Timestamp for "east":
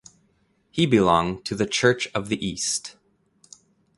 2.43-2.95